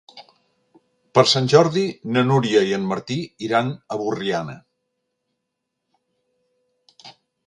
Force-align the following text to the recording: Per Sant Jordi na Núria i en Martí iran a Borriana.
Per 1.17 1.23
Sant 1.31 1.49
Jordi 1.53 1.83
na 2.15 2.23
Núria 2.29 2.63
i 2.69 2.73
en 2.77 2.87
Martí 2.91 3.17
iran 3.49 3.69
a 3.73 3.99
Borriana. 3.99 4.55